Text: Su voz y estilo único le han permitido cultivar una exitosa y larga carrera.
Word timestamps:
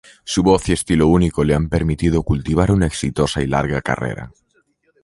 Su 0.23 0.41
voz 0.41 0.67
y 0.67 0.73
estilo 0.73 1.05
único 1.05 1.43
le 1.43 1.53
han 1.53 1.69
permitido 1.69 2.23
cultivar 2.23 2.71
una 2.71 2.87
exitosa 2.87 3.43
y 3.43 3.45
larga 3.45 3.83
carrera. 3.83 4.31